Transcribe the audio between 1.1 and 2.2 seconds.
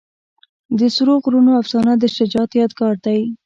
غرونو افسانه د